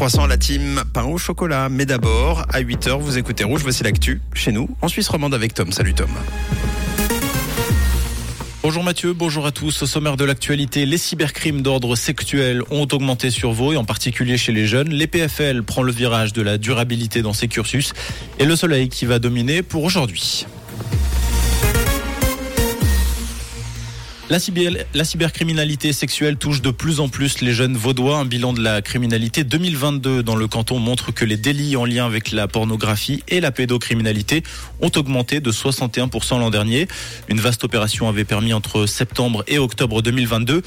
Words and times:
croissant 0.00 0.26
la 0.26 0.38
team, 0.38 0.82
pain 0.94 1.04
au 1.04 1.18
chocolat. 1.18 1.68
Mais 1.68 1.84
d'abord, 1.84 2.46
à 2.48 2.62
8h, 2.62 2.98
vous 2.98 3.18
écoutez 3.18 3.44
Rouge, 3.44 3.60
voici 3.62 3.82
l'actu 3.82 4.22
chez 4.32 4.50
nous, 4.50 4.66
en 4.80 4.88
Suisse 4.88 5.08
romande 5.08 5.34
avec 5.34 5.52
Tom. 5.52 5.72
Salut 5.72 5.92
Tom. 5.92 6.08
Bonjour 8.62 8.82
Mathieu, 8.82 9.12
bonjour 9.12 9.44
à 9.44 9.52
tous. 9.52 9.82
Au 9.82 9.86
sommaire 9.86 10.16
de 10.16 10.24
l'actualité, 10.24 10.86
les 10.86 10.96
cybercrimes 10.96 11.60
d'ordre 11.60 11.96
sexuel 11.96 12.62
ont 12.70 12.88
augmenté 12.90 13.28
sur 13.30 13.52
Vaud 13.52 13.74
et 13.74 13.76
en 13.76 13.84
particulier 13.84 14.38
chez 14.38 14.52
les 14.52 14.66
jeunes. 14.66 14.88
Les 14.88 15.06
PFL 15.06 15.64
prend 15.64 15.82
le 15.82 15.92
virage 15.92 16.32
de 16.32 16.40
la 16.40 16.56
durabilité 16.56 17.20
dans 17.20 17.34
ses 17.34 17.48
cursus 17.48 17.92
et 18.38 18.46
le 18.46 18.56
soleil 18.56 18.88
qui 18.88 19.04
va 19.04 19.18
dominer 19.18 19.62
pour 19.62 19.84
aujourd'hui. 19.84 20.46
La, 24.30 24.38
cybercriminalité 24.38 25.92
sexuelle 25.92 26.36
touche 26.36 26.62
de 26.62 26.70
plus 26.70 27.00
en 27.00 27.08
plus 27.08 27.40
les 27.40 27.52
jeunes 27.52 27.76
vaudois. 27.76 28.18
Un 28.18 28.24
bilan 28.24 28.52
de 28.52 28.62
la 28.62 28.80
criminalité 28.80 29.42
2022 29.42 30.22
dans 30.22 30.36
le 30.36 30.46
canton 30.46 30.78
montre 30.78 31.12
que 31.12 31.24
les 31.24 31.36
délits 31.36 31.74
en 31.74 31.84
lien 31.84 32.06
avec 32.06 32.30
la 32.30 32.46
pornographie 32.46 33.24
et 33.26 33.40
la 33.40 33.50
pédocriminalité 33.50 34.44
ont 34.80 34.92
augmenté 34.94 35.40
de 35.40 35.50
61% 35.50 36.38
l'an 36.38 36.50
dernier. 36.50 36.86
Une 37.28 37.40
vaste 37.40 37.64
opération 37.64 38.08
avait 38.08 38.24
permis 38.24 38.52
entre 38.52 38.86
septembre 38.86 39.42
et 39.48 39.58
octobre 39.58 40.00
2022 40.00 40.62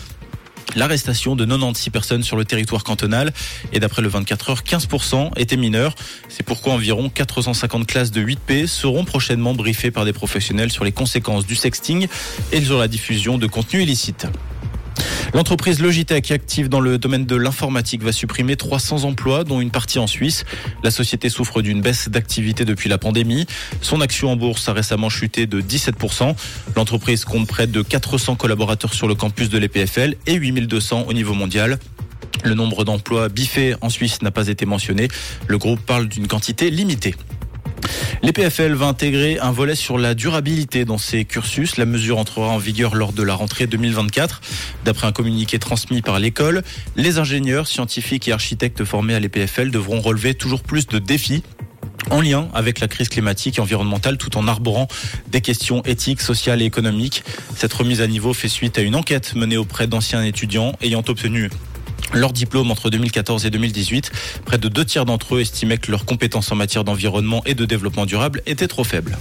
l'arrestation 0.76 1.35
de 1.35 1.45
96 1.45 1.90
personnes 1.91 2.23
sur 2.23 2.35
le 2.35 2.45
territoire 2.45 2.84
cantonal 2.84 3.34
et 3.71 3.80
d'après 3.80 4.02
le 4.02 4.08
24 4.08 4.49
heures, 4.49 4.62
15% 4.62 5.31
étaient 5.38 5.58
mineurs. 5.58 5.95
C'est 6.30 6.44
pourquoi 6.44 6.73
environ 6.73 7.09
450 7.09 7.85
classes 7.85 8.12
de 8.12 8.21
8P 8.21 8.68
seront 8.68 9.05
prochainement 9.05 9.54
briefées 9.54 9.91
par 9.91 10.05
des 10.05 10.13
professionnels 10.13 10.71
sur 10.71 10.84
les 10.84 10.91
conséquences 10.91 11.45
du 11.45 11.55
sexting 11.55 12.07
et 12.52 12.62
sur 12.62 12.80
la 12.80 12.88
diffusion 12.88 13.38
de 13.38 13.48
contenus 13.48 13.84
illicites. 13.84 14.27
L'entreprise 15.34 15.80
Logitech, 15.80 16.30
active 16.30 16.70
dans 16.70 16.80
le 16.80 17.00
domaine 17.00 17.26
de 17.26 17.36
l'informatique, 17.36 18.04
va 18.04 18.12
supprimer 18.12 18.55
300 18.55 19.04
emplois, 19.04 19.44
dont 19.44 19.62
une 19.62 19.72
partie 19.72 19.98
en 19.98 20.05
Suisse. 20.05 20.46
La 20.84 20.91
société 20.91 21.28
souffre 21.30 21.64
d'une 21.64 21.82
baisse 21.82 22.08
d'activité 22.08 22.66
depuis 22.66 22.88
la 22.88 23.00
pandémie. 23.00 23.48
Son 23.82 23.99
action 24.02 24.32
en 24.32 24.35
bourse 24.35 24.70
a 24.70 24.74
récemment 24.74 25.10
chuté 25.10 25.48
de 25.48 25.60
17%. 25.60 26.35
L'entreprise 26.76 27.26
compte 27.26 27.48
près 27.48 27.66
de 27.66 27.82
400 27.82 28.35
collaborateurs 28.35 28.94
sur 28.94 29.07
le 29.07 29.16
campus 29.16 29.49
de 29.49 29.57
l'EPFL 29.57 30.18
et 30.27 30.35
8200 30.35 31.05
au 31.07 31.13
niveau 31.13 31.34
mondial. 31.34 31.79
Le 32.44 32.54
nombre 32.54 32.84
d'emplois 32.84 33.29
biffés 33.29 33.74
en 33.82 33.90
Suisse 33.90 34.22
n'a 34.22 34.32
pas 34.32 34.50
été 34.50 34.68
mentionné. 34.68 35.07
Le 35.48 35.57
groupe 35.57 35.79
parle 35.79 36.07
d'une 36.07 36.27
quantité 36.27 36.70
limitée. 36.70 37.16
L'EPFL 38.24 38.71
va 38.71 38.85
intégrer 38.85 39.38
un 39.40 39.52
volet 39.52 39.76
sur 39.76 39.98
la 39.98 40.13
durabilité 40.13 40.85
dans 40.85 40.98
ses 40.98 41.26
cursus. 41.26 41.76
La 41.76 41.85
mesure 41.85 42.18
entrera 42.18 42.48
en 42.48 42.57
vigueur 42.57 42.96
lors 42.96 43.12
de 43.12 43.21
la 43.21 43.35
rentrée 43.35 43.68
2024. 43.68 44.40
D'après 44.85 45.07
un 45.07 45.12
communiqué 45.12 45.60
transmis 45.60 46.02
par 46.02 46.20
l'école, 46.20 46.63
les 46.96 47.18
ingénieurs, 47.18 47.68
scientifiques 47.68 48.29
et 48.29 48.32
architectes 48.32 48.85
formés 48.85 49.13
à 49.13 49.20
l'EPFL 49.20 49.71
devront 49.71 49.99
relever 49.99 50.35
toujours 50.35 50.63
plus 50.63 50.88
de 50.88 50.99
défis 50.99 51.44
en 52.12 52.21
lien 52.21 52.48
avec 52.54 52.79
la 52.79 52.88
crise 52.88 53.10
climatique 53.10 53.57
et 53.57 53.62
environnementale 53.62 54.18
tout 54.18 54.38
en 54.38 54.48
arborant 54.48 54.88
des 55.27 55.41
questions 55.41 55.82
éthiques, 55.84 56.21
sociales 56.21 56.62
et 56.62 56.66
économiques. 56.66 57.26
Cette 57.57 57.74
remise 57.74 57.99
à 57.99 58.07
niveau 58.07 58.34
fait 58.34 58.48
suite 58.48 58.77
à 58.77 58.84
une 58.84 58.96
enquête 58.96 59.35
menée 59.35 59.57
auprès 59.57 59.88
d'anciens 59.88 60.24
étudiants 60.24 60.77
ayant 60.82 61.04
obtenu 61.05 61.49
leur 62.14 62.32
diplôme 62.32 62.72
entre 62.72 62.90
2014 62.90 63.46
et 63.46 63.50
2018. 63.50 64.12
Près 64.46 64.58
de 64.58 64.68
deux 64.69 64.86
tiers 64.86 65.06
d'entre 65.06 65.36
eux 65.36 65.42
estimaient 65.42 65.78
que 65.78 65.92
leurs 65.92 66.06
compétences 66.06 66.52
en 66.52 66.56
matière 66.56 66.84
d'environnement 66.84 67.42
et 67.46 67.56
de 67.56 67.66
développement 67.66 68.06
durable 68.06 68.42
étaient 68.46 68.68
trop 68.68 68.84
faibles. 68.84 69.18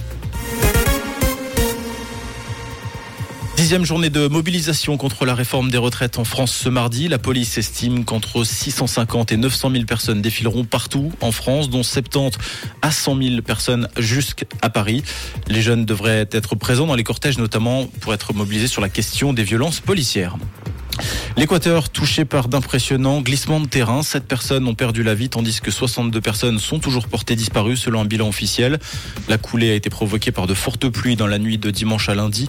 Dixième 3.63 3.85
journée 3.85 4.09
de 4.09 4.27
mobilisation 4.27 4.97
contre 4.97 5.25
la 5.25 5.35
réforme 5.35 5.69
des 5.69 5.77
retraites 5.77 6.17
en 6.17 6.25
France 6.25 6.51
ce 6.51 6.67
mardi. 6.67 7.07
La 7.07 7.17
police 7.17 7.57
estime 7.57 8.03
qu'entre 8.03 8.43
650 8.43 9.31
et 9.31 9.37
900 9.37 9.71
000 9.71 9.83
personnes 9.85 10.21
défileront 10.21 10.65
partout 10.65 11.13
en 11.21 11.31
France, 11.31 11.69
dont 11.69 11.81
70 11.81 12.37
à 12.81 12.91
100 12.91 13.21
000 13.21 13.41
personnes 13.41 13.87
jusqu'à 13.97 14.69
Paris. 14.69 15.03
Les 15.47 15.61
jeunes 15.61 15.85
devraient 15.85 16.27
être 16.31 16.55
présents 16.55 16.87
dans 16.87 16.95
les 16.95 17.05
cortèges, 17.05 17.37
notamment 17.37 17.85
pour 18.01 18.13
être 18.13 18.33
mobilisés 18.33 18.67
sur 18.67 18.81
la 18.81 18.89
question 18.89 19.31
des 19.31 19.43
violences 19.43 19.79
policières. 19.79 20.35
L'Équateur 21.35 21.89
touché 21.89 22.25
par 22.25 22.47
d'impressionnants 22.47 23.21
glissements 23.21 23.59
de 23.59 23.67
terrain. 23.67 24.03
Sept 24.03 24.25
personnes 24.25 24.67
ont 24.67 24.75
perdu 24.75 25.03
la 25.03 25.15
vie 25.15 25.29
tandis 25.29 25.61
que 25.61 25.71
62 25.71 26.21
personnes 26.21 26.59
sont 26.59 26.79
toujours 26.79 27.07
portées 27.07 27.35
disparues 27.35 27.77
selon 27.77 28.01
un 28.01 28.05
bilan 28.05 28.27
officiel. 28.27 28.79
La 29.27 29.37
coulée 29.37 29.71
a 29.71 29.73
été 29.73 29.89
provoquée 29.89 30.31
par 30.31 30.47
de 30.47 30.53
fortes 30.53 30.87
pluies 30.89 31.15
dans 31.15 31.27
la 31.27 31.39
nuit 31.39 31.57
de 31.57 31.71
dimanche 31.71 32.09
à 32.09 32.15
lundi. 32.15 32.47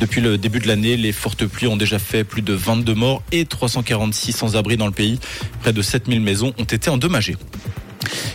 Depuis 0.00 0.20
le 0.20 0.36
début 0.36 0.58
de 0.58 0.68
l'année, 0.68 0.96
les 0.96 1.12
fortes 1.12 1.46
pluies 1.46 1.66
ont 1.66 1.76
déjà 1.76 1.98
fait 1.98 2.24
plus 2.24 2.42
de 2.42 2.52
22 2.52 2.94
morts 2.94 3.22
et 3.32 3.46
346 3.46 4.32
sans-abri 4.32 4.76
dans 4.76 4.86
le 4.86 4.92
pays. 4.92 5.18
Près 5.60 5.72
de 5.72 5.82
7000 5.82 6.20
maisons 6.20 6.52
ont 6.58 6.64
été 6.64 6.90
endommagées. 6.90 7.36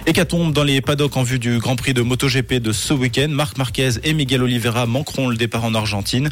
Hécatombe 0.08 0.52
dans 0.52 0.64
les 0.64 0.82
paddocks 0.82 1.16
en 1.16 1.24
vue 1.24 1.40
du 1.40 1.60
Grand 1.60 1.76
Prix 1.76 1.94
de 1.94 2.02
MotoGP 2.02 2.56
de 2.56 2.72
ce 2.72 2.94
week-end. 2.94 3.28
Marc 3.30 3.58
Marquez 3.58 3.92
et 4.04 4.14
Miguel 4.14 4.42
Oliveira 4.42 4.88
manqueront 4.88 5.30
le 5.30 5.36
départ 5.36 5.64
en 5.64 5.76
Argentine. 5.76 6.30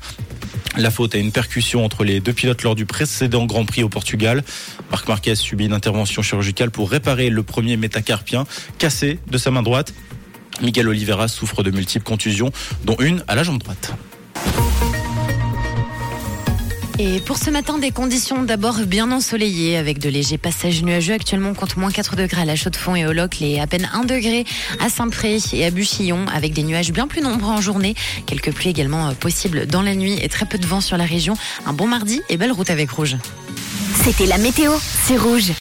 La 0.78 0.92
faute 0.92 1.16
à 1.16 1.18
une 1.18 1.32
percussion 1.32 1.84
entre 1.84 2.04
les 2.04 2.20
deux 2.20 2.34
pilotes 2.34 2.64
lors 2.64 2.76
du 2.76 2.86
précédent 2.86 3.46
Grand 3.46 3.66
Prix 3.66 3.84
au 3.84 3.90
Portugal. 3.90 4.44
Marc 4.92 5.08
Marquez 5.08 5.36
subit 5.36 5.66
une 5.66 5.74
intervention 5.74 6.22
chirurgicale 6.22 6.72
pour 6.72 6.90
réparer 6.90 7.30
le 7.30 7.44
premier 7.44 7.76
métacarpien 7.76 8.46
cassé 8.78 9.20
de 9.28 9.38
sa 9.38 9.52
main 9.52 9.64
droite. 9.64 9.94
Miguel 10.62 10.88
Oliveira 10.88 11.28
souffre 11.28 11.64
de 11.64 11.72
multiples 11.72 12.06
contusions, 12.06 12.52
dont 12.84 12.98
une 13.00 13.24
à 13.28 13.36
la 13.36 13.44
jambe 13.44 13.60
droite. 13.60 13.94
Et 17.02 17.22
pour 17.22 17.38
ce 17.38 17.50
matin, 17.50 17.78
des 17.78 17.92
conditions 17.92 18.44
d'abord 18.44 18.80
bien 18.80 19.10
ensoleillées 19.14 19.78
avec 19.78 20.00
de 20.00 20.10
légers 20.10 20.38
passages 20.38 20.84
nuageux. 20.84 21.14
Actuellement, 21.14 21.52
on 21.52 21.54
compte 21.54 21.78
moins 21.78 21.92
4 21.92 22.18
degrés 22.18 22.42
à 22.42 22.46
la 22.46 22.58
Chaux-de-Fonds 22.58 22.94
et 22.94 23.08
au 23.08 23.14
Locle 23.14 23.42
et 23.42 23.62
à 23.62 23.68
peine 23.68 23.90
1 23.94 24.04
degré 24.04 24.44
à 24.82 24.90
Saint-Pré 24.90 25.38
et 25.54 25.66
à 25.66 25.72
Buchillon 25.72 26.26
avec 26.28 26.52
des 26.52 26.64
nuages 26.64 26.92
bien 26.92 27.08
plus 27.08 27.22
nombreux 27.22 27.54
en 27.54 27.62
journée. 27.62 27.96
Quelques 28.26 28.52
pluies 28.52 28.72
également 28.72 29.08
euh, 29.08 29.12
possibles 29.14 29.66
dans 29.66 29.82
la 29.82 29.96
nuit 29.96 30.20
et 30.22 30.28
très 30.28 30.46
peu 30.46 30.58
de 30.58 30.66
vent 30.66 30.82
sur 30.82 30.98
la 30.98 31.06
région. 31.06 31.36
Un 31.66 31.72
bon 31.72 31.88
mardi 31.88 32.22
et 32.28 32.36
belle 32.36 32.52
route 32.52 32.70
avec 32.70 32.92
Rouge. 32.92 33.16
C'était 34.04 34.26
la 34.26 34.38
météo, 34.38 34.74
c'est 35.06 35.16
Rouge. 35.16 35.54